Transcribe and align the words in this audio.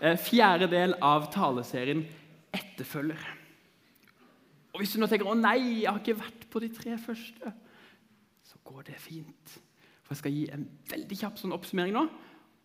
eh, 0.00 0.16
fjerde 0.16 0.68
del 0.70 0.94
av 1.02 1.30
taleserien 1.32 2.04
'Etterfølger'. 2.52 3.34
Og 4.74 4.80
Hvis 4.80 4.92
du 4.92 5.00
nå 5.00 5.08
tenker 5.08 5.26
'Å 5.26 5.40
nei, 5.40 5.82
jeg 5.82 5.90
har 5.90 6.00
ikke 6.00 6.20
vært 6.20 6.50
på 6.50 6.60
de 6.60 6.68
tre 6.68 6.96
første', 6.98 7.52
så 8.44 8.56
går 8.64 8.82
det 8.84 9.00
fint. 9.00 9.60
For 10.02 10.14
Jeg 10.14 10.18
skal 10.18 10.32
gi 10.32 10.50
en 10.52 10.68
veldig 10.90 11.16
kjapp 11.18 11.38
sånn 11.38 11.52
oppsummering 11.52 11.92
nå. 11.92 12.08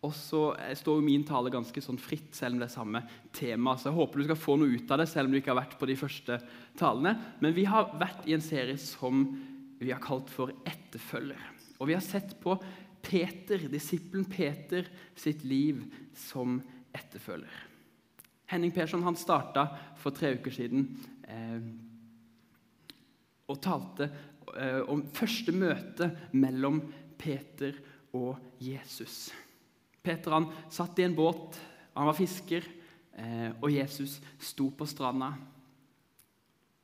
Og 0.02 0.12
så 0.14 0.56
eh, 0.58 0.74
står 0.74 0.98
jo 0.98 1.06
min 1.06 1.24
tale 1.24 1.50
ganske 1.50 1.80
sånn 1.80 1.98
fritt, 1.98 2.34
selv 2.34 2.54
om 2.54 2.58
det 2.62 2.68
er 2.68 2.74
samme 2.74 3.02
tema. 3.32 3.76
Så 3.78 3.90
jeg 3.90 3.98
håper 3.98 4.18
du 4.18 4.24
skal 4.24 4.36
få 4.36 4.56
noe 4.58 4.74
ut 4.74 4.90
av 4.90 4.98
det, 4.98 5.08
selv 5.08 5.26
om 5.26 5.32
du 5.32 5.38
ikke 5.38 5.54
har 5.54 5.62
vært 5.62 5.78
på 5.78 5.86
de 5.86 5.96
første 5.98 6.38
talene. 6.78 7.14
Men 7.40 7.54
vi 7.54 7.64
har 7.64 7.94
vært 8.00 8.26
i 8.26 8.34
en 8.34 8.44
serie 8.44 8.76
som 8.76 9.24
vi 9.78 9.90
har 9.90 10.02
kalt 10.02 10.30
for 10.30 10.50
'Etterfølger'. 10.66 11.48
Og 11.80 11.88
vi 11.88 11.94
har 11.94 12.02
sett 12.02 12.36
på 12.40 12.60
Peter, 13.02 13.58
disippelen 13.58 14.24
Peter 14.30 14.86
sitt 15.18 15.42
liv 15.44 15.82
som 16.14 16.60
etterfølger. 16.94 17.68
Henning 18.52 18.72
Persson 18.74 19.04
han 19.06 19.16
starta 19.16 19.64
for 20.00 20.14
tre 20.14 20.34
uker 20.36 20.52
siden 20.52 20.84
eh, 21.24 21.62
og 23.48 23.60
talte 23.64 24.08
eh, 24.56 24.82
om 24.92 25.06
første 25.14 25.54
møte 25.56 26.10
mellom 26.36 26.82
Peter 27.18 27.78
og 28.12 28.60
Jesus. 28.60 29.30
Peter 30.02 30.34
han 30.34 30.50
satt 30.72 30.98
i 31.00 31.06
en 31.06 31.16
båt, 31.16 31.56
han 31.94 32.08
var 32.08 32.18
fisker, 32.18 32.66
eh, 33.16 33.50
og 33.54 33.72
Jesus 33.72 34.18
sto 34.42 34.68
på 34.76 34.88
stranda. 34.90 35.32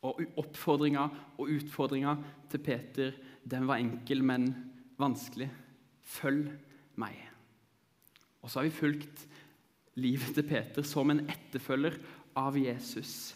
Og 0.08 0.20
Oppfordringa 0.38 1.04
og 1.36 1.50
utfordringa 1.50 2.14
til 2.48 2.62
Peter 2.62 3.16
den 3.48 3.66
var 3.68 3.82
enkel, 3.82 4.22
men 4.22 4.46
vanskelig. 5.00 5.48
Følg 6.08 6.52
meg. 7.00 7.18
Og 8.40 8.48
så 8.48 8.60
har 8.60 8.68
vi 8.68 8.78
fulgt 8.78 9.26
livet 9.98 10.34
til 10.36 10.46
Peter 10.46 10.86
som 10.86 11.10
en 11.12 11.24
etterfølger 11.28 11.98
av 12.38 12.56
Jesus. 12.58 13.34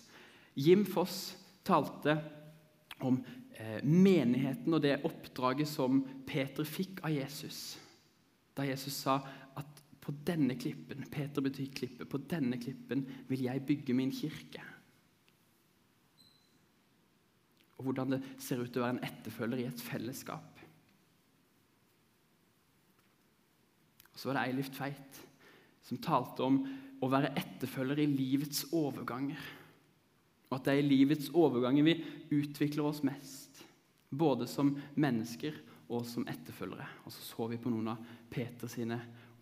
Jim 0.55 0.85
Foss 0.87 1.35
talte 1.67 2.17
om 3.03 3.19
eh, 3.57 3.81
menigheten 3.85 4.75
og 4.75 4.83
det 4.85 5.01
oppdraget 5.07 5.71
som 5.71 6.03
Peter 6.29 6.67
fikk 6.69 7.03
av 7.07 7.15
Jesus. 7.15 7.63
Da 8.57 8.67
Jesus 8.69 8.99
sa 9.05 9.19
at 9.59 9.81
på 10.03 10.15
denne 10.27 10.57
klippen 10.59 11.07
Peter 11.11 11.45
betyr 11.45 11.73
klippe, 11.75 12.07
på 12.07 12.21
denne 12.31 12.59
klippen 12.61 13.07
vil 13.31 13.47
jeg 13.47 13.67
bygge 13.67 13.97
min 13.97 14.13
kirke. 14.15 14.63
Og 17.79 17.89
hvordan 17.89 18.15
det 18.15 18.23
ser 18.39 18.63
ut 18.63 18.71
til 18.71 18.83
å 18.83 18.87
være 18.87 18.99
en 18.99 19.07
etterfølger 19.09 19.63
i 19.63 19.69
et 19.71 19.83
fellesskap. 19.83 20.61
Og 24.13 24.21
så 24.21 24.29
var 24.29 24.39
det 24.39 24.49
Eilif 24.51 24.69
Tveit 24.77 25.23
som 25.83 26.01
talte 26.03 26.45
om 26.47 26.61
å 27.03 27.11
være 27.11 27.33
etterfølger 27.39 28.03
i 28.05 28.11
livets 28.11 28.67
overganger. 28.77 29.41
Og 30.51 30.59
at 30.59 30.67
det 30.67 30.75
er 30.75 30.83
i 30.83 30.91
livets 30.91 31.31
overganger 31.35 31.87
vi 31.87 31.97
utvikler 32.37 32.87
oss 32.87 33.03
mest. 33.07 33.63
Både 34.13 34.47
som 34.51 34.75
mennesker 34.95 35.57
og 35.93 36.05
som 36.09 36.27
etterfølgere. 36.29 36.87
Og 37.07 37.15
så 37.15 37.25
så 37.25 37.49
vi 37.51 37.61
på 37.61 37.73
noen 37.73 37.95
av 37.95 38.13
Peters 38.31 38.77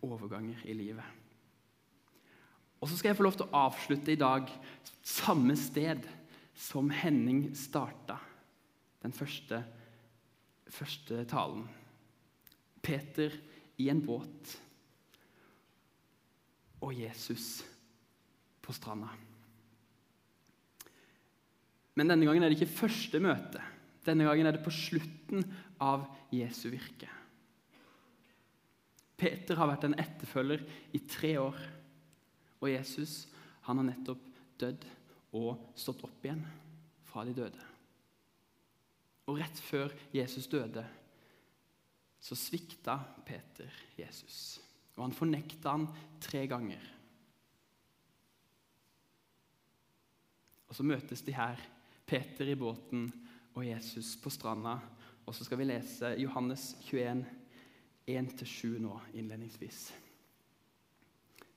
overganger 0.01 0.63
i 0.71 0.77
livet. 0.77 1.19
Og 2.81 2.89
så 2.89 2.97
skal 2.97 3.11
jeg 3.11 3.19
få 3.19 3.27
lov 3.27 3.37
til 3.37 3.49
å 3.51 3.65
avslutte 3.67 4.15
i 4.15 4.21
dag 4.21 4.49
samme 5.05 5.57
sted 5.59 6.07
som 6.57 6.89
Henning 6.93 7.51
starta 7.57 8.17
den 9.05 9.13
første, 9.17 9.61
første 10.69 11.25
talen. 11.29 11.67
Peter 12.81 13.35
i 13.81 13.91
en 13.93 14.01
båt 14.05 14.57
og 16.81 16.95
Jesus 16.97 17.61
på 18.62 18.75
stranda. 18.77 19.11
Men 21.98 22.09
denne 22.09 22.27
gangen 22.28 22.45
er 22.45 22.53
det 22.53 22.61
ikke 22.61 22.78
første 22.81 23.20
møte. 23.22 23.62
Denne 24.06 24.25
gangen 24.25 24.48
er 24.48 24.56
det 24.56 24.65
på 24.65 24.72
slutten 24.72 25.44
av 25.82 26.06
Jesu 26.32 26.71
virke. 26.72 27.09
Peter 29.21 29.59
har 29.60 29.69
vært 29.69 29.84
en 29.84 29.99
etterfølger 30.00 30.62
i 30.97 31.03
tre 31.05 31.34
år, 31.43 31.59
og 32.60 32.71
Jesus 32.72 33.26
han 33.66 33.82
har 33.82 33.91
nettopp 33.91 34.22
dødd 34.60 34.87
og 35.37 35.76
stått 35.78 36.00
opp 36.09 36.25
igjen 36.25 36.41
fra 37.10 37.26
de 37.28 37.34
døde. 37.37 37.66
Og 39.28 39.38
rett 39.38 39.60
før 39.62 39.93
Jesus 40.15 40.49
døde, 40.50 40.82
så 42.21 42.37
svikta 42.37 42.97
Peter 43.28 43.69
Jesus. 43.99 44.59
Og 44.97 45.05
han 45.06 45.17
fornekta 45.17 45.75
han 45.77 45.87
tre 46.23 46.47
ganger. 46.51 46.83
Og 50.71 50.77
Så 50.77 50.87
møtes 50.87 51.23
de 51.27 51.34
her, 51.34 51.59
Peter 52.06 52.47
i 52.47 52.59
båten 52.59 53.09
og 53.55 53.67
Jesus 53.67 54.17
på 54.23 54.31
stranda. 54.31 54.79
Og 55.27 55.34
så 55.34 55.45
skal 55.47 55.59
vi 55.59 55.67
lese 55.71 56.15
Johannes 56.19 56.77
21, 56.87 57.25
1-7 58.06 58.79
nå 58.83 58.95
innledningsvis. 59.15 59.81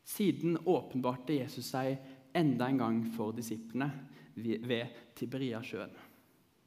Siden 0.04 0.58
åpenbarte 0.66 1.38
Jesus 1.38 1.72
seg 1.74 1.96
enda 2.36 2.68
en 2.70 2.82
gang 2.82 3.00
for 3.16 3.34
disiplene 3.34 3.90
ved 4.36 4.94
Tiberiasjøen. 5.18 5.94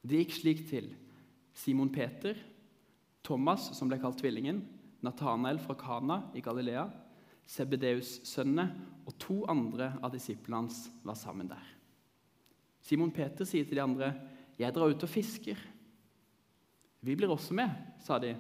Det 0.07 0.23
gikk 0.23 0.35
slik 0.35 0.63
til 0.71 0.89
Simon 1.57 1.91
Peter 1.93 2.39
Thomas, 3.27 3.73
som 3.75 3.91
ble 3.91 3.99
kalt 3.99 4.21
Tvillingen, 4.21 4.63
Natanael 5.05 5.59
fra 5.61 5.77
Kana 5.79 6.21
i 6.35 6.43
Galilea, 6.45 6.87
Sebedeus-sønnene 7.47 8.67
og 9.07 9.15
to 9.23 9.43
andre 9.51 9.93
av 10.03 10.13
disiplene 10.15 10.65
hans 10.65 10.87
var 11.07 11.19
sammen 11.19 11.51
der. 11.51 11.63
Simon 12.83 13.13
Peter 13.15 13.47
sier 13.47 13.65
til 13.65 13.77
de 13.77 13.83
andre, 13.83 14.15
'Jeg 14.59 14.75
drar 14.75 14.89
ut 14.89 15.03
og 15.03 15.09
fisker.' 15.09 15.69
'Vi 17.03 17.15
blir 17.15 17.29
også 17.29 17.55
med', 17.55 18.01
sa 18.01 18.19
de. 18.19 18.37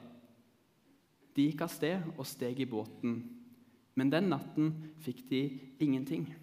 De 1.36 1.42
gikk 1.42 1.60
av 1.60 1.68
sted 1.68 2.02
og 2.16 2.26
steg 2.26 2.60
i 2.60 2.64
båten, 2.64 3.30
men 3.94 4.10
den 4.10 4.28
natten 4.28 4.94
fikk 4.98 5.28
de 5.28 5.60
ingenting. 5.80 6.34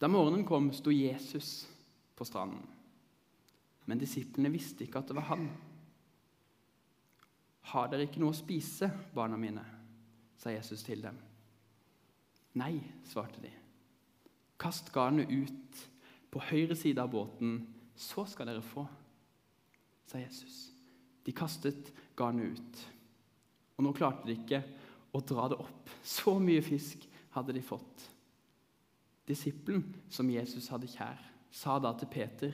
Da 0.00 0.08
morgenen 0.08 0.44
kom, 0.44 0.72
sto 0.72 0.90
Jesus 0.90 1.68
på 2.16 2.24
stranden, 2.24 2.66
men 3.86 3.98
disiplene 3.98 4.50
visste 4.50 4.84
ikke 4.84 4.98
at 4.98 5.08
det 5.08 5.16
var 5.16 5.22
han. 5.22 5.48
'Har 7.62 7.88
dere 7.88 8.06
ikke 8.08 8.20
noe 8.20 8.32
å 8.32 8.36
spise, 8.36 8.90
barna 9.14 9.36
mine?' 9.36 9.64
sa 10.36 10.50
Jesus 10.50 10.82
til 10.82 11.02
dem. 11.02 11.18
'Nei', 12.54 12.82
svarte 13.04 13.42
de. 13.42 13.50
'Kast 14.58 14.92
garnet 14.92 15.30
ut 15.30 15.90
på 16.30 16.40
høyre 16.40 16.76
side 16.76 17.02
av 17.02 17.10
båten, 17.10 17.66
så 17.96 18.24
skal 18.24 18.46
dere 18.46 18.62
få', 18.62 18.88
sa 20.06 20.18
Jesus. 20.18 20.72
De 21.26 21.32
kastet 21.32 21.92
garnet 22.16 22.58
ut, 22.58 22.88
og 23.76 23.84
nå 23.84 23.92
klarte 23.92 24.26
de 24.26 24.32
ikke 24.32 24.62
å 25.12 25.20
dra 25.20 25.48
det 25.48 25.58
opp. 25.60 25.90
Så 26.02 26.38
mye 26.38 26.62
fisk 26.62 27.06
hadde 27.30 27.52
de 27.52 27.62
fått. 27.62 28.10
Disippelen 29.28 29.84
som 30.10 30.30
Jesus 30.30 30.68
hadde 30.68 30.90
kjær, 30.90 31.20
sa 31.50 31.78
da 31.78 31.92
til 31.98 32.08
Peter, 32.08 32.52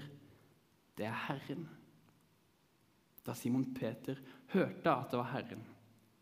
'Det 0.97 1.07
er 1.07 1.13
Herren.' 1.27 1.69
Da 3.27 3.35
Simon 3.35 3.67
Peter 3.75 4.19
hørte 4.55 4.93
at 4.93 5.11
det 5.11 5.19
var 5.19 5.33
Herren, 5.33 5.63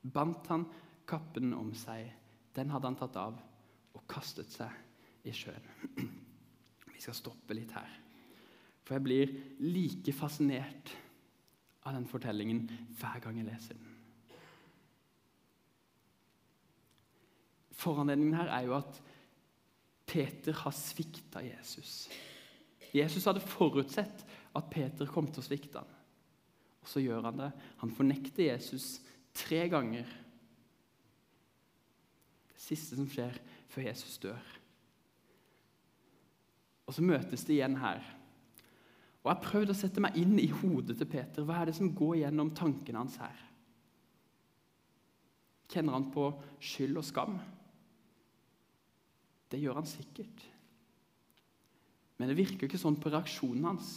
bandt 0.03 0.48
han 0.48 0.65
kappen 1.09 1.53
om 1.56 1.72
seg. 1.76 2.09
Den 2.56 2.70
hadde 2.72 2.88
han 2.88 2.98
tatt 2.98 3.19
av 3.20 3.37
og 3.94 4.04
kastet 4.10 4.53
seg 4.53 5.28
i 5.28 5.32
sjøen. 5.34 5.66
Vi 6.94 7.03
skal 7.03 7.16
stoppe 7.19 7.56
litt 7.56 7.75
her, 7.76 7.91
for 8.84 8.97
jeg 8.97 9.04
blir 9.04 9.32
like 9.64 10.12
fascinert 10.16 10.94
av 11.84 11.97
den 11.97 12.06
fortellingen 12.09 12.64
hver 12.97 13.20
gang 13.25 13.41
jeg 13.41 13.48
leser 13.50 13.76
den. 13.76 13.91
Foranledningen 17.75 18.38
her 18.38 18.48
er 18.54 18.69
jo 18.69 18.78
at 18.78 19.00
Peter 20.08 20.56
har 20.56 20.73
svikta 20.76 21.43
Jesus. 21.44 22.06
Jesus 22.94 23.26
hadde 23.28 23.43
forutsett 23.44 24.25
at 24.55 24.70
Peter 24.73 25.08
kom 25.11 25.26
til 25.28 25.43
å 25.43 25.46
svikte 25.49 25.82
ham. 25.82 25.90
Og 26.84 26.90
så 26.90 27.00
gjør 27.00 27.25
han 27.31 27.40
det. 27.40 27.50
Han 27.81 27.92
fornekter 27.96 28.50
Jesus 28.50 28.98
tre 29.34 29.64
ganger. 29.72 30.04
Det 32.52 32.60
siste 32.60 32.98
som 32.98 33.08
skjer 33.08 33.38
før 33.72 33.88
Jesus 33.88 34.19
dør. 34.22 34.52
Og 36.84 36.92
så 36.92 37.04
møtes 37.04 37.46
de 37.48 37.56
igjen 37.56 37.78
her. 37.81 38.04
Og 39.25 39.31
Jeg 39.31 39.38
har 39.38 39.44
prøvd 39.46 39.72
å 39.72 39.78
sette 39.78 40.02
meg 40.04 40.19
inn 40.20 40.36
i 40.36 40.50
hodet 40.52 40.98
til 41.00 41.08
Peter. 41.08 41.46
Hva 41.48 41.62
er 41.62 41.70
det 41.70 41.78
som 41.78 41.94
går 41.96 42.19
gjennom 42.20 42.52
tankene 42.56 43.00
hans 43.00 43.16
her? 43.22 43.38
Kjenner 45.72 45.96
han 45.96 46.10
på 46.12 46.28
skyld 46.60 47.00
og 47.00 47.06
skam? 47.08 47.38
Det 49.48 49.62
gjør 49.62 49.80
han 49.80 49.88
sikkert. 49.88 50.44
Men 52.20 52.30
det 52.30 52.37
virker 52.37 52.69
ikke 52.69 52.80
sånn 52.80 53.00
på 53.00 53.10
reaksjonen 53.14 53.64
hans. 53.72 53.94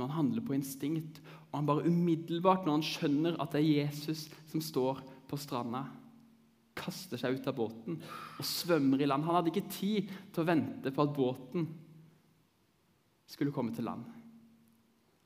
Når 0.00 0.10
han 0.10 0.24
handler 0.24 0.44
på 0.46 0.56
instinkt, 0.56 1.20
og 1.50 1.58
han 1.58 1.68
bare 1.68 1.86
umiddelbart, 1.86 2.64
når 2.64 2.78
han 2.78 2.86
skjønner 2.86 3.38
at 3.42 3.54
det 3.54 3.60
er 3.62 3.84
Jesus 3.84 4.28
som 4.50 4.62
står 4.64 5.02
på 5.30 5.38
stranda, 5.40 5.84
kaster 6.80 7.20
seg 7.20 7.36
ut 7.36 7.48
av 7.50 7.56
båten 7.58 7.98
og 8.00 8.46
svømmer 8.46 9.02
i 9.02 9.08
land. 9.08 9.26
Han 9.26 9.36
hadde 9.36 9.52
ikke 9.52 9.72
tid 9.74 10.08
til 10.32 10.42
å 10.42 10.48
vente 10.48 10.92
på 10.94 11.04
at 11.04 11.12
båten 11.16 11.66
skulle 13.30 13.52
komme 13.54 13.74
til 13.76 13.86
land. 13.86 14.06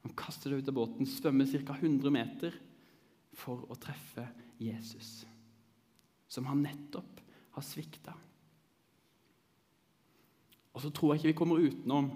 Han 0.05 0.17
kaster 0.19 0.51
seg 0.51 0.61
ut 0.61 0.73
av 0.73 0.77
båten, 0.77 1.09
svømmer 1.09 1.49
ca. 1.49 1.77
100 1.79 2.13
meter 2.13 2.57
for 3.35 3.65
å 3.71 3.79
treffe 3.81 4.27
Jesus, 4.61 5.23
som 6.29 6.47
han 6.51 6.63
nettopp 6.65 7.23
har 7.55 7.65
svikta. 7.65 8.15
Og 10.75 10.83
så 10.83 10.91
tror 10.91 11.15
jeg 11.15 11.23
ikke 11.23 11.31
vi 11.33 11.39
kommer 11.39 11.63
utenom 11.63 12.11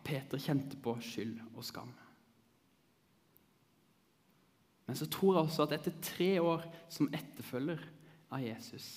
at 0.00 0.06
Peter 0.06 0.40
kjente 0.40 0.78
på 0.80 0.94
skyld 1.04 1.36
og 1.52 1.64
skam. 1.66 1.92
Men 4.88 4.98
så 4.98 5.06
tror 5.06 5.36
jeg 5.36 5.46
også 5.46 5.66
at 5.66 5.76
etter 5.76 6.00
tre 6.02 6.30
år 6.42 6.64
som 6.90 7.10
etterfølger 7.14 7.82
av 8.32 8.42
Jesus, 8.42 8.88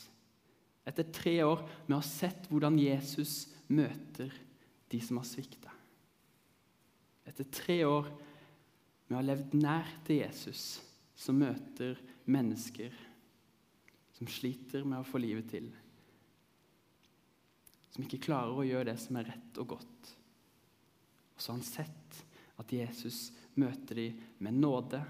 etter 0.88 1.06
tre 1.14 1.36
år 1.46 1.62
med 1.86 1.98
å 1.98 2.02
ha 2.02 2.08
sett 2.08 2.48
hvordan 2.50 2.80
Jesus 2.82 3.52
møter 3.68 4.34
de 4.90 5.00
som 5.04 5.20
har 5.20 5.28
svikta, 5.28 5.72
etter 7.28 7.48
tre 7.54 7.78
år 7.86 8.10
med 9.08 9.16
å 9.16 9.20
ha 9.20 9.28
levd 9.28 9.54
nær 9.60 9.94
til 10.08 10.24
Jesus, 10.24 10.82
som 11.14 11.38
møter 11.40 12.00
mennesker 12.26 12.96
som 14.18 14.30
sliter 14.30 14.86
med 14.88 15.02
å 15.02 15.08
få 15.08 15.20
livet 15.22 15.50
til, 15.52 15.70
som 17.94 18.06
ikke 18.06 18.22
klarer 18.24 18.58
å 18.58 18.66
gjøre 18.66 18.92
det 18.92 19.00
som 19.02 19.18
er 19.20 19.30
rett 19.30 19.62
og 19.62 19.76
godt. 19.76 20.14
Og 21.36 21.42
så 21.42 21.52
har 21.52 21.60
han 21.60 21.68
sett 21.68 22.24
at 22.62 22.74
Jesus 22.74 23.32
møter 23.60 23.98
dem 23.98 24.20
med 24.44 24.60
nåde 24.62 25.02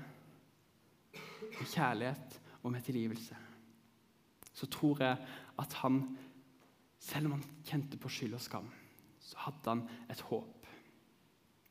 med 1.14 1.70
kjærlighet 1.70 2.40
og 2.64 2.72
med 2.74 2.86
tilgivelse, 2.86 3.38
så 4.54 4.70
tror 4.72 5.02
jeg 5.04 5.18
at 5.60 5.76
han, 5.82 6.00
selv 7.00 7.28
om 7.28 7.36
han 7.38 7.46
kjente 7.68 8.00
på 8.00 8.10
skyld 8.12 8.38
og 8.38 8.42
skam, 8.42 8.70
så 9.24 9.38
hadde 9.46 9.70
han 9.70 9.84
et 10.12 10.24
håp. 10.30 10.68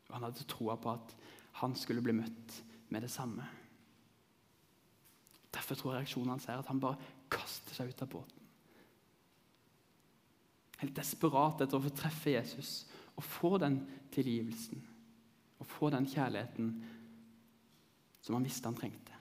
Og 0.08 0.14
han 0.16 0.26
hadde 0.28 0.46
troa 0.50 0.76
på 0.80 0.92
at 0.92 1.16
han 1.62 1.74
skulle 1.78 2.04
bli 2.04 2.14
møtt 2.16 2.58
med 2.92 3.04
det 3.04 3.10
samme. 3.10 3.46
Derfor 5.52 5.76
tror 5.76 5.92
jeg 5.92 6.02
reaksjonen 6.02 6.34
hans 6.34 6.48
er 6.48 6.60
at 6.60 6.70
han 6.70 6.80
bare 6.80 7.00
kaster 7.32 7.76
seg 7.76 7.92
ut 7.92 8.04
av 8.04 8.10
båten. 8.12 8.38
Helt 10.82 10.96
desperat 10.96 11.62
etter 11.62 11.78
å 11.78 11.84
få 11.84 11.92
treffe 11.94 12.34
Jesus 12.34 12.82
og 13.16 13.24
få 13.26 13.56
den 13.62 13.80
tilgivelsen 14.12 14.82
og 15.62 15.68
få 15.68 15.90
den 15.94 16.06
kjærligheten 16.10 16.72
som 18.22 18.36
han 18.36 18.46
visste 18.46 18.68
han 18.68 18.78
trengte. 18.78 19.18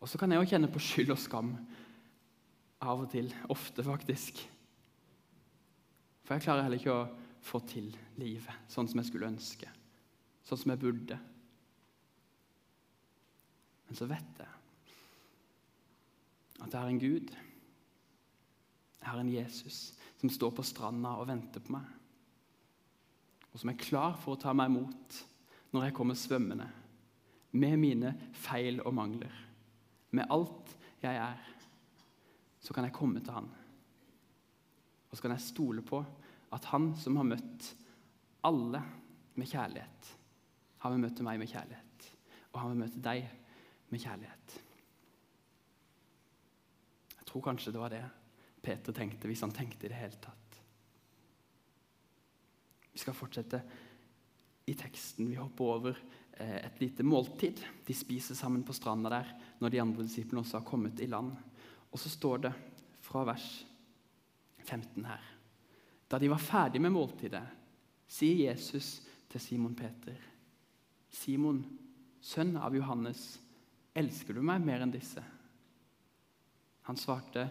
Og 0.00 0.08
så 0.08 0.18
kan 0.18 0.32
jeg 0.32 0.40
jo 0.40 0.50
kjenne 0.54 0.70
på 0.72 0.80
skyld 0.82 1.12
og 1.12 1.20
skam 1.20 1.50
av 2.80 3.02
og 3.04 3.10
til. 3.12 3.28
Ofte, 3.52 3.84
faktisk. 3.84 4.40
For 6.24 6.36
jeg 6.36 6.46
klarer 6.46 6.64
heller 6.64 6.80
ikke 6.80 6.94
å 6.94 7.10
få 7.44 7.60
til 7.68 7.90
livet 8.20 8.70
sånn 8.72 8.88
som 8.88 9.02
jeg 9.02 9.10
skulle 9.10 9.28
ønske. 9.28 9.68
Sånn 10.46 10.62
som 10.62 10.72
jeg 10.72 10.80
burde. 10.80 11.18
Men 13.88 13.98
så 13.98 14.08
vet 14.08 14.40
jeg 14.40 14.56
at 16.60 16.68
det 16.68 16.76
er 16.76 16.90
en 16.90 17.00
Gud, 17.00 17.30
jeg 19.00 19.08
har 19.08 19.20
en 19.20 19.32
Jesus, 19.32 19.94
som 20.20 20.30
står 20.30 20.52
på 20.56 20.64
stranda 20.66 21.16
og 21.16 21.28
venter 21.30 21.62
på 21.64 21.72
meg. 21.72 21.86
Og 23.50 23.62
som 23.62 23.72
er 23.72 23.80
klar 23.80 24.18
for 24.20 24.36
å 24.36 24.40
ta 24.40 24.52
meg 24.54 24.70
imot 24.70 25.20
når 25.74 25.86
jeg 25.86 25.96
kommer 25.96 26.18
svømmende 26.18 26.68
med 27.56 27.78
mine 27.80 28.12
feil 28.36 28.82
og 28.84 28.94
mangler. 28.94 29.32
Med 30.14 30.30
alt 30.30 30.76
jeg 31.02 31.16
er, 31.16 31.40
så 32.60 32.76
kan 32.76 32.86
jeg 32.86 32.94
komme 32.94 33.22
til 33.24 33.34
han. 33.34 33.48
Og 35.10 35.16
så 35.16 35.24
kan 35.24 35.34
jeg 35.34 35.48
stole 35.48 35.82
på 35.82 36.02
at 36.54 36.68
han 36.70 36.92
som 36.98 37.16
har 37.18 37.26
møtt 37.26 37.72
alle 38.46 38.82
med 39.38 39.48
kjærlighet, 39.48 40.16
han 40.80 40.94
vil 40.94 41.02
møte 41.04 41.24
meg 41.24 41.40
med 41.40 41.50
kjærlighet. 41.50 42.06
Og 42.50 42.62
han 42.62 42.72
vil 42.72 42.82
møte 42.82 43.02
deg 43.04 43.26
med 43.92 44.02
kjærlighet. 44.02 44.54
Jeg 47.18 47.28
tror 47.28 47.44
kanskje 47.44 47.72
det 47.74 47.82
var 47.82 47.92
det 47.92 48.04
Peter 48.62 48.92
tenkte, 48.92 49.28
hvis 49.28 49.42
han 49.44 49.54
tenkte 49.56 49.86
i 49.86 49.92
det 49.92 49.98
hele 50.00 50.18
tatt. 50.20 50.58
Vi 52.90 53.00
skal 53.00 53.16
fortsette 53.16 53.62
i 54.68 54.74
teksten. 54.76 55.30
Vi 55.30 55.38
hopper 55.38 55.64
over 55.76 56.00
Eh, 56.40 56.56
et 56.66 56.80
lite 56.80 57.02
måltid. 57.02 57.60
De 57.86 57.94
spiser 57.94 58.34
sammen 58.34 58.62
på 58.64 58.72
stranda 58.72 59.10
der 59.12 59.32
når 59.60 59.70
de 59.70 59.80
andre 59.82 60.06
disiplene 60.06 60.40
også 60.40 60.60
har 60.60 60.64
kommet 60.64 61.00
i 61.00 61.08
land. 61.10 61.34
Og 61.92 62.00
så 62.00 62.08
står 62.08 62.46
det 62.46 62.52
fra 63.04 63.26
vers 63.28 63.48
15 64.64 65.04
her 65.04 65.26
Da 66.08 66.18
de 66.18 66.30
var 66.30 66.40
ferdig 66.42 66.80
med 66.80 66.94
måltidet, 66.94 67.44
sier 68.08 68.48
Jesus 68.48 69.02
til 69.30 69.40
Simon 69.40 69.74
Peter.: 69.74 70.16
Simon, 71.10 71.60
sønn 72.20 72.56
av 72.56 72.74
Johannes, 72.74 73.38
elsker 73.94 74.34
du 74.34 74.42
meg 74.42 74.64
mer 74.64 74.80
enn 74.82 74.90
disse? 74.94 75.22
Han 76.88 76.96
svarte, 76.96 77.50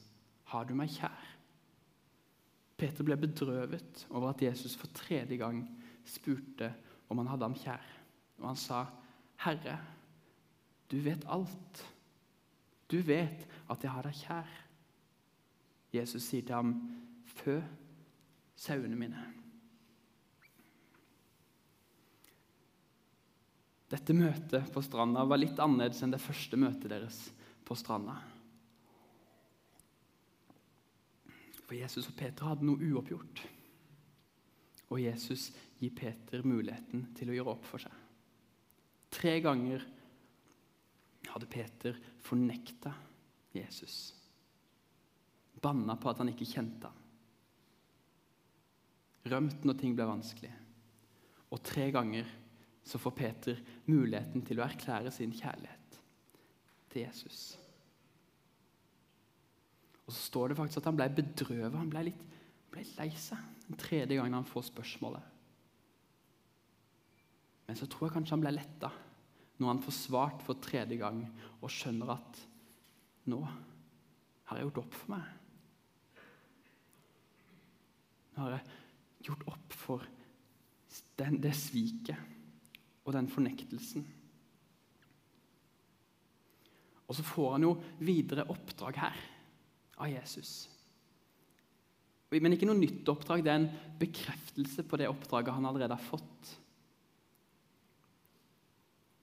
har 0.51 0.67
du 0.67 0.75
meg 0.77 0.91
kjær?' 0.93 1.29
Peter 2.81 3.05
ble 3.05 3.17
bedrøvet 3.21 4.07
over 4.09 4.31
at 4.31 4.41
Jesus 4.41 4.73
for 4.75 4.89
tredje 4.97 5.37
gang 5.37 5.61
spurte 6.07 6.71
om 7.09 7.19
han 7.21 7.29
hadde 7.29 7.45
ham 7.45 7.57
kjær. 7.57 7.83
Og 8.41 8.47
han 8.47 8.57
sa, 8.57 8.85
'Herre, 9.43 9.77
du 10.91 10.97
vet 10.99 11.25
alt. 11.27 11.85
Du 12.89 13.01
vet 13.01 13.45
at 13.69 13.83
jeg 13.83 13.91
har 13.91 14.07
deg 14.07 14.17
kjær.' 14.17 14.57
Jesus 15.93 16.23
sier 16.23 16.41
til 16.41 16.55
ham, 16.55 16.73
'Fø 17.25 17.61
sauene 18.55 18.95
mine.' 18.95 19.27
Dette 23.91 24.13
møtet 24.15 24.69
på 24.71 24.81
stranda 24.81 25.25
var 25.27 25.39
litt 25.41 25.59
annerledes 25.59 25.99
enn 26.05 26.13
det 26.13 26.23
første 26.23 26.55
møtet 26.55 26.93
deres 26.93 27.25
på 27.67 27.75
stranda. 27.75 28.15
For 31.71 31.79
Jesus 31.79 32.09
og 32.11 32.17
Peter 32.19 32.49
hadde 32.49 32.65
noe 32.67 32.83
uoppgjort. 32.83 33.41
Og 34.91 34.99
Jesus 34.99 35.45
gir 35.79 35.93
Peter 35.95 36.43
muligheten 36.43 37.05
til 37.15 37.31
å 37.31 37.37
gjøre 37.37 37.53
opp 37.53 37.63
for 37.63 37.79
seg. 37.79 37.93
Tre 39.07 39.37
ganger 39.39 39.85
hadde 41.31 41.47
Peter 41.47 41.95
fornekta 42.27 42.91
Jesus. 43.55 44.11
Banna 45.63 45.95
på 45.95 46.11
at 46.11 46.19
han 46.19 46.33
ikke 46.33 46.49
kjente 46.51 46.91
ham. 46.91 46.99
Rømt 49.31 49.63
når 49.63 49.79
ting 49.79 49.95
ble 49.95 50.11
vanskelig. 50.11 50.51
Og 51.55 51.63
tre 51.63 51.87
ganger 51.95 52.27
så 52.83 52.99
får 52.99 53.15
Peter 53.15 53.63
muligheten 53.87 54.43
til 54.43 54.59
å 54.59 54.67
erklære 54.67 55.15
sin 55.15 55.31
kjærlighet 55.39 56.01
til 56.91 57.05
Jesus. 57.05 57.53
Og 60.11 60.15
så 60.17 60.25
står 60.27 60.51
det 60.51 60.55
faktisk 60.59 60.81
at 60.81 60.87
han 60.89 60.97
ble 60.99 61.05
bedrøvet. 61.15 61.77
Han 61.79 61.91
ble 61.91 62.01
litt, 62.09 62.23
ble 62.73 62.81
lei 62.97 63.07
seg 63.15 63.39
den 63.69 63.79
tredje 63.79 64.17
gangen 64.17 64.35
han 64.35 64.47
får 64.47 64.65
spørsmålet. 64.67 65.23
Men 67.69 67.79
så 67.79 67.87
tror 67.87 68.09
jeg 68.09 68.17
kanskje 68.17 68.35
han 68.35 68.43
ble 68.43 68.51
letta 68.57 68.89
når 69.61 69.69
han 69.69 69.81
får 69.85 69.95
svart 69.95 70.43
for 70.43 70.59
tredje 70.59 70.97
gang 70.99 71.21
og 71.61 71.71
skjønner 71.71 72.11
at 72.17 72.43
nå 73.31 73.39
har 73.45 74.59
jeg 74.59 74.67
gjort 74.67 74.81
opp 74.83 74.99
for 74.99 75.13
meg. 75.15 75.31
Nå 78.35 78.43
har 78.43 78.57
jeg 78.57 79.27
gjort 79.29 79.49
opp 79.53 79.81
for 79.85 80.07
den, 81.21 81.39
det 81.39 81.55
sviket 81.55 83.05
og 83.05 83.15
den 83.15 83.31
fornektelsen. 83.31 84.03
Og 87.07 87.15
så 87.15 87.23
får 87.31 87.53
han 87.55 87.69
jo 87.69 87.77
videre 88.03 88.51
oppdrag 88.51 89.05
her 89.07 89.29
av 90.01 90.09
Jesus. 90.11 90.65
Men 92.31 92.55
ikke 92.55 92.67
noe 92.69 92.79
nytt 92.79 93.07
oppdrag, 93.11 93.43
det 93.43 93.51
er 93.51 93.59
en 93.59 93.71
bekreftelse 93.99 94.85
på 94.87 94.99
det 94.99 95.09
oppdraget 95.11 95.53
han 95.53 95.67
allerede 95.67 95.97
har 95.97 96.09
fått. 96.11 96.57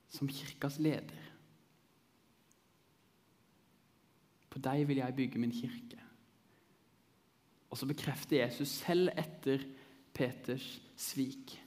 som 0.09 0.29
kirkas 0.29 0.79
leder. 0.83 1.25
På 4.49 4.61
deg 4.65 4.87
vil 4.89 5.03
jeg 5.03 5.17
bygge 5.17 5.41
min 5.43 5.55
kirke. 5.55 6.01
Og 7.69 7.77
så 7.79 7.87
bekrefter 7.89 8.41
Jesus 8.41 8.73
selv 8.81 9.13
etter 9.13 9.63
Peters 10.17 10.79
svik 10.99 11.59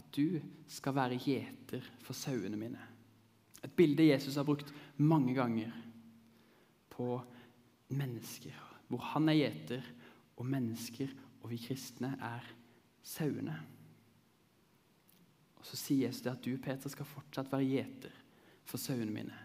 at 0.00 0.06
du 0.16 0.40
skal 0.70 0.96
være 0.96 1.18
gjeter 1.20 1.84
for 2.00 2.16
sauene 2.16 2.56
mine. 2.56 2.80
Et 3.60 3.72
bilde 3.76 4.06
Jesus 4.08 4.38
har 4.40 4.46
brukt 4.48 4.72
mange 4.96 5.34
ganger 5.36 5.74
på 6.90 7.18
mennesker, 7.94 8.54
hvor 8.88 9.02
han 9.12 9.28
er 9.30 9.38
gjeter, 9.38 9.84
og 10.40 10.48
mennesker 10.48 11.10
og 11.42 11.50
vi 11.52 11.58
kristne 11.60 12.14
er 12.20 12.46
sauene. 13.04 13.56
Og 15.60 15.66
Så 15.66 15.76
sier 15.76 16.08
Jesus 16.08 16.22
det 16.24 16.32
at 16.32 16.44
du, 16.44 16.54
Peter, 16.56 16.88
skal 16.88 17.08
fortsatt 17.08 17.50
være 17.52 17.68
gjeter 17.68 18.14
for 18.64 18.80
sauene 18.80 19.12
mine. 19.12 19.36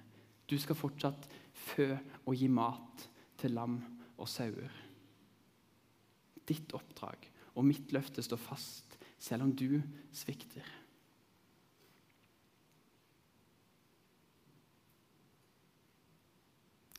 Du 0.47 0.55
skal 0.61 0.77
fortsatt 0.77 1.27
fø 1.55 1.89
og 2.25 2.35
gi 2.37 2.47
mat 2.51 3.07
til 3.39 3.55
lam 3.55 3.79
og 4.15 4.29
sauer. 4.29 4.71
Ditt 6.45 6.75
oppdrag 6.77 7.29
og 7.55 7.65
mitt 7.65 7.91
løfte 7.95 8.23
står 8.23 8.39
fast, 8.39 8.97
selv 9.19 9.47
om 9.47 9.53
du 9.55 9.81
svikter. 10.13 10.63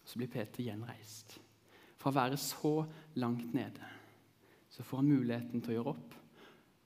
Så 0.07 0.21
blir 0.21 0.31
Peter 0.31 0.63
gjenreist. 0.63 1.35
Fra 1.99 2.13
å 2.13 2.17
være 2.17 2.39
så 2.39 2.79
langt 3.19 3.55
nede, 3.57 3.91
så 4.71 4.85
får 4.85 5.03
han 5.03 5.11
muligheten 5.11 5.63
til 5.63 5.73
å 5.73 5.77
gjøre 5.79 5.95
opp, 5.97 6.17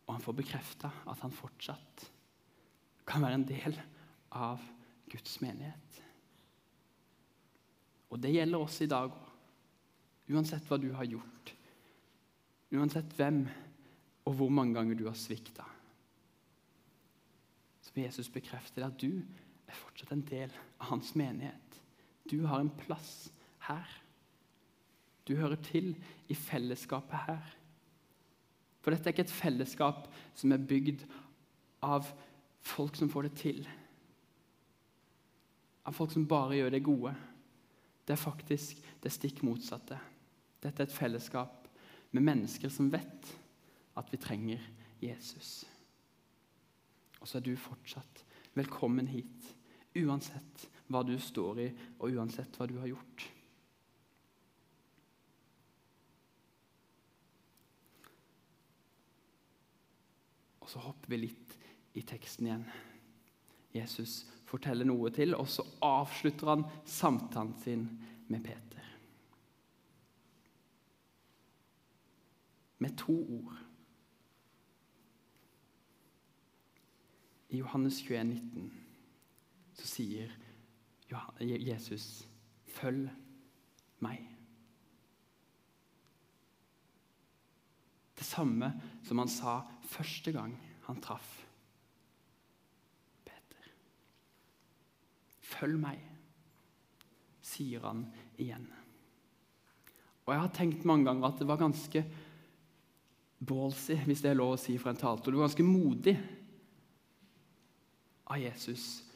og 0.07 0.15
han 0.15 0.25
får 0.25 0.39
bekrefta 0.41 0.91
at 1.11 1.21
han 1.23 1.35
fortsatt 1.35 2.07
kan 3.11 3.25
være 3.25 3.41
en 3.41 3.49
del 3.49 3.75
av 4.39 4.63
Guds 5.11 5.41
menighet. 5.43 5.99
Og 8.11 8.19
det 8.23 8.33
gjelder 8.35 8.63
oss 8.63 8.79
i 8.83 8.89
dag 8.91 9.11
òg. 9.11 9.27
Uansett 10.31 10.67
hva 10.71 10.77
du 10.79 10.93
har 10.95 11.09
gjort, 11.11 11.51
uansett 12.71 13.17
hvem 13.19 13.41
og 14.29 14.37
hvor 14.39 14.53
mange 14.55 14.77
ganger 14.77 14.95
du 14.95 15.09
har 15.09 15.17
svikta, 15.19 15.65
så 17.83 17.95
vil 17.97 18.07
Jesus 18.07 18.29
bekrefte 18.31 18.85
at 18.87 18.95
du 19.03 19.25
er 19.67 19.75
fortsatt 19.75 20.13
en 20.15 20.23
del 20.29 20.55
av 20.79 20.93
hans 20.93 21.11
menighet. 21.19 21.81
Du 22.31 22.45
har 22.47 22.63
en 22.63 22.71
plass 22.71 23.33
her. 23.67 23.87
Du 25.27 25.35
hører 25.37 25.59
til 25.63 25.93
i 26.29 26.35
fellesskapet 26.35 27.27
her. 27.27 27.57
For 28.81 28.95
dette 28.95 29.11
er 29.11 29.15
ikke 29.15 29.27
et 29.29 29.35
fellesskap 29.35 30.07
som 30.39 30.55
er 30.55 30.63
bygd 30.71 31.05
av 31.85 32.09
folk 32.65 32.97
som 32.97 33.11
får 33.13 33.29
det 33.29 33.35
til. 33.41 33.61
Av 35.87 35.97
folk 35.97 36.13
som 36.15 36.29
bare 36.29 36.61
gjør 36.61 36.75
det 36.75 36.85
gode. 36.87 37.13
Det 38.07 38.17
er 38.17 38.23
faktisk 38.23 38.81
det 39.03 39.13
stikk 39.13 39.43
motsatte. 39.47 39.99
Dette 40.61 40.83
er 40.83 40.89
et 40.89 40.97
fellesskap 40.97 41.69
med 42.11 42.27
mennesker 42.27 42.73
som 42.73 42.91
vet 42.93 43.35
at 44.01 44.11
vi 44.13 44.21
trenger 44.21 44.65
Jesus. 45.03 45.65
Og 47.21 47.29
så 47.29 47.39
er 47.39 47.45
du 47.45 47.55
fortsatt 47.61 48.25
velkommen 48.57 49.09
hit, 49.11 49.53
uansett 50.01 50.67
hva 50.91 51.05
du 51.07 51.15
står 51.23 51.61
i, 51.63 51.69
og 52.03 52.17
uansett 52.19 52.57
hva 52.59 52.67
du 52.67 52.77
har 52.81 52.91
gjort. 52.91 53.27
Og 60.61 60.71
så 60.73 60.83
hopper 60.83 61.15
vi 61.15 61.23
litt 61.29 61.57
i 61.99 62.03
teksten 62.07 62.49
igjen. 62.49 62.67
Jesus 63.75 64.25
forteller 64.51 64.87
noe 64.87 65.13
til, 65.15 65.37
og 65.39 65.47
så 65.51 65.65
avslutter 65.87 66.51
han 66.51 66.67
samtalen 66.87 67.55
sin 67.63 67.87
med 68.31 68.43
Peter. 68.43 68.87
Med 72.83 72.99
to 72.99 73.15
ord. 73.15 73.59
I 77.51 77.59
Johannes 77.59 77.99
21, 78.03 78.25
19, 78.31 78.71
så 79.75 79.87
sier 79.91 80.31
Jesus 80.31 80.50
'følg 82.71 83.11
meg'. 84.01 84.29
Det 88.17 88.27
samme 88.27 88.73
som 89.03 89.19
han 89.19 89.29
sa 89.29 89.61
første 89.83 90.33
gang 90.33 90.55
han 90.87 91.01
traff 91.01 91.47
Peter. 93.25 93.71
'Følg 95.41 95.79
meg', 95.81 96.07
sier 97.43 97.81
han 97.81 98.07
igjen. 98.39 98.69
Og 100.27 100.35
Jeg 100.35 100.41
har 100.41 100.49
tenkt 100.55 100.85
mange 100.85 101.05
ganger 101.05 101.27
at 101.27 101.39
det 101.39 101.49
var 101.49 101.57
ganske 101.57 102.05
ballsy, 103.47 103.97
hvis 103.97 104.21
det 104.23 104.31
er 104.31 104.35
lov 104.39 104.53
å 104.55 104.61
si 104.61 104.79
for 104.79 104.91
en 104.91 104.97
taler. 104.97 105.25
Det 105.25 105.35
var 105.35 105.49
ganske 105.49 105.67
modig 105.67 106.19
av 108.27 108.39
Jesus 108.39 109.10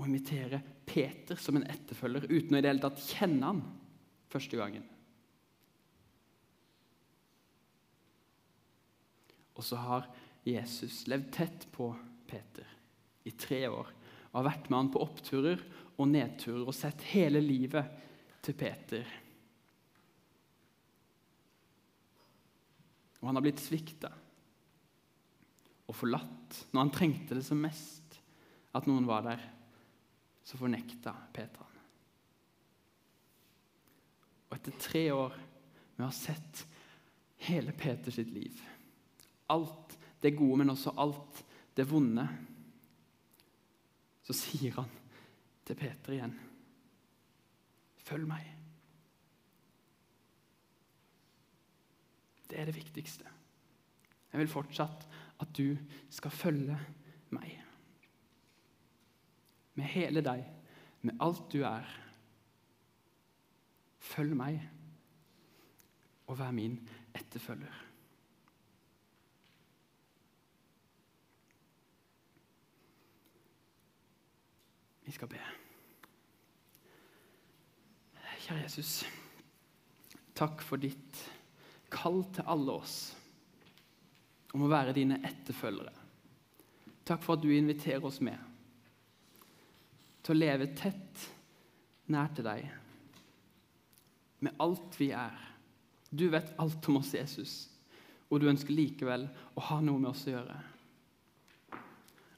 å 0.00 0.06
invitere 0.08 0.62
Peter 0.88 1.38
som 1.38 1.58
en 1.58 1.66
etterfølger 1.68 2.26
uten 2.30 2.56
å 2.56 2.58
i 2.58 2.64
det 2.64 2.72
hele 2.72 2.82
tatt 2.82 3.02
kjenne 3.04 3.52
han 3.52 3.60
første 4.32 4.58
gangen. 4.58 4.86
Og 9.60 9.66
så 9.66 9.76
har 9.76 10.08
Jesus 10.46 11.04
levd 11.10 11.28
tett 11.36 11.66
på 11.74 11.90
Peter 12.30 12.68
i 13.28 13.34
tre 13.36 13.66
år 13.68 13.90
og 14.30 14.38
har 14.38 14.46
vært 14.46 14.70
med 14.70 14.78
han 14.78 14.92
på 14.94 15.02
oppturer 15.04 15.60
og 16.00 16.08
nedturer 16.08 16.64
og 16.64 16.76
sett 16.76 17.04
hele 17.12 17.42
livet 17.44 17.98
til 18.40 18.56
Peter. 18.56 19.04
Og 23.20 23.28
han 23.28 23.36
har 23.36 23.44
blitt 23.44 23.60
svikta 23.60 24.14
og 25.90 25.96
forlatt 25.98 26.62
når 26.70 26.80
han 26.80 26.92
trengte 26.94 27.36
det 27.36 27.44
som 27.44 27.60
mest 27.60 28.16
at 28.78 28.86
noen 28.88 29.08
var 29.08 29.26
der, 29.26 29.42
så 30.44 30.58
fornekta 30.58 31.14
Peter 31.34 31.62
han. 31.62 31.78
Og 34.50 34.56
etter 34.56 34.78
tre 34.82 35.04
år 35.14 35.36
med 35.96 36.04
å 36.04 36.08
ha 36.08 36.16
sett 36.16 36.64
hele 37.46 37.72
Peters 37.76 38.18
liv, 38.26 38.60
alt 39.52 39.96
det 40.20 40.34
gode, 40.36 40.60
men 40.60 40.72
også 40.72 40.94
alt 41.00 41.42
det 41.76 41.86
vonde, 41.88 42.26
så 44.26 44.36
sier 44.36 44.74
han 44.76 44.90
til 45.66 45.78
Peter 45.78 46.16
igjen 46.16 46.38
Følg 48.10 48.26
meg. 48.26 48.46
Det 52.50 52.58
er 52.58 52.66
det 52.66 52.74
viktigste. 52.74 53.28
Jeg 54.32 54.40
vil 54.40 54.50
fortsatt 54.50 55.04
at 55.44 55.52
du 55.54 55.76
skal 56.10 56.34
følge 56.34 56.78
meg 57.36 57.59
med 59.80 59.88
hele 59.88 60.20
deg, 60.24 60.44
med 61.00 61.16
alt 61.24 61.46
du 61.52 61.62
er. 61.64 61.86
Følg 64.00 64.36
meg 64.36 64.58
og 66.28 66.36
vær 66.38 66.52
min 66.54 66.76
etterfølger. 67.16 67.78
Vi 75.08 75.16
skal 75.16 75.32
be. 75.32 75.40
Kjære 78.40 78.62
Jesus, 78.62 78.92
takk 80.38 80.62
for 80.64 80.80
ditt 80.80 81.24
kall 81.90 82.22
til 82.34 82.46
alle 82.50 82.76
oss 82.82 82.94
om 84.54 84.64
å 84.66 84.70
være 84.70 84.94
dine 84.96 85.20
etterfølgere. 85.26 85.92
Takk 87.06 87.24
for 87.24 87.36
at 87.36 87.42
du 87.42 87.50
inviterer 87.54 88.06
oss 88.06 88.20
med 88.22 88.49
til 90.30 90.38
å 90.38 90.46
leve 90.46 90.68
tett 90.78 91.22
nær 92.14 92.28
til 92.36 92.46
deg 92.46 92.68
med 94.46 94.60
alt 94.62 94.94
vi 94.94 95.08
er. 95.10 95.34
Du 96.06 96.28
vet 96.30 96.52
alt 96.62 96.86
om 96.88 97.00
oss, 97.00 97.10
Jesus, 97.18 97.54
og 98.30 98.38
du 98.38 98.46
ønsker 98.50 98.74
likevel 98.74 99.26
å 99.58 99.64
ha 99.66 99.80
noe 99.82 99.98
med 99.98 100.12
oss 100.12 100.22
å 100.28 100.36
gjøre. 100.36 100.58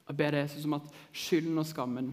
Jeg 0.09 0.19
ber 0.19 0.33
deg 0.33 0.47
Jesus 0.47 0.65
om 0.71 0.79
at 0.79 0.89
skylden 1.13 1.61
og 1.61 1.69
skammen 1.69 2.09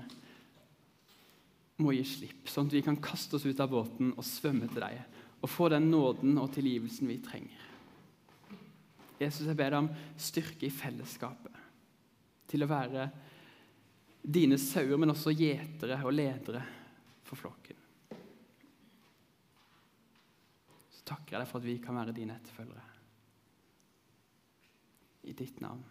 må 1.79 1.95
gi 1.95 2.03
slipp, 2.03 2.43
sånn 2.51 2.67
at 2.67 2.75
vi 2.75 2.83
kan 2.83 2.99
kaste 2.99 3.39
oss 3.39 3.47
ut 3.47 3.63
av 3.63 3.71
båten 3.71 4.11
og 4.17 4.27
svømme 4.27 4.67
til 4.67 4.83
deg 4.83 4.99
og 5.39 5.47
få 5.47 5.71
den 5.71 5.87
nåden 5.87 6.35
og 6.43 6.51
tilgivelsen 6.51 7.07
vi 7.07 7.21
trenger. 7.23 7.65
Jesus, 9.19 9.47
jeg 9.47 9.55
ber 9.55 9.71
deg 9.71 9.79
om 9.85 9.91
styrke 10.19 10.67
i 10.67 10.75
fellesskapet 10.75 11.55
til 12.51 12.67
å 12.67 12.71
være 12.71 13.07
dine 14.21 14.57
sauer, 14.61 14.97
men 14.99 15.13
også 15.13 15.33
gjetere 15.35 15.99
og 16.05 16.13
ledere 16.13 16.63
for 17.25 17.39
flokken. 17.39 17.77
Så 20.93 21.05
takker 21.07 21.35
jeg 21.35 21.43
deg 21.43 21.49
for 21.49 21.61
at 21.61 21.67
vi 21.69 21.77
kan 21.83 21.97
være 21.97 22.15
dine 22.15 22.35
etterfølgere. 22.39 22.85
I 25.29 25.35
ditt 25.37 25.59
navn. 25.61 25.83